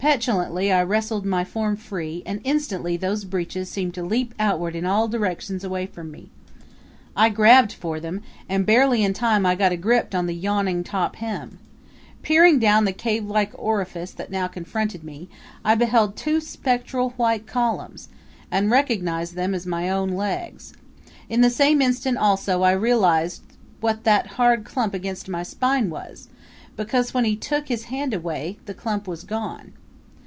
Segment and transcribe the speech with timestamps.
[0.00, 4.86] Petulantly I wrestled my form free, and instantly those breeches seemed to leap outward in
[4.86, 6.30] all directions away from me.
[7.16, 10.84] I grabbed for them, and barely in time I got a grip on the yawning
[10.84, 11.58] top hem.
[12.22, 15.28] Peering down the cavelike orifice that now confronted me
[15.64, 18.08] I beheld two spectral white columns,
[18.52, 20.74] and recognized them as my own legs.
[21.28, 23.42] In the same instant, also, I realized
[23.80, 26.28] what that hard clump against my spine was,
[26.76, 29.72] because when he took his hand away the clump was gone.